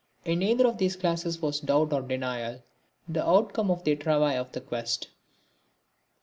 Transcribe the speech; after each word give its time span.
In 0.25 0.39
neither 0.39 0.65
of 0.65 0.79
these 0.79 0.95
classes 0.95 1.43
was 1.43 1.59
doubt 1.59 1.93
or 1.93 2.01
denial 2.01 2.63
the 3.07 3.23
outcome 3.23 3.69
of 3.69 3.83
the 3.83 3.95
travail 3.95 4.41
of 4.41 4.51
their 4.51 4.63
quest. 4.63 5.09